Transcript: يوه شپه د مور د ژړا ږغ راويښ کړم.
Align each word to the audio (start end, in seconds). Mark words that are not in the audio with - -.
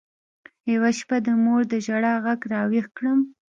يوه 0.73 0.91
شپه 0.99 1.17
د 1.25 1.27
مور 1.43 1.61
د 1.71 1.73
ژړا 1.85 2.13
ږغ 2.25 2.41
راويښ 2.51 2.85
کړم. 2.97 3.19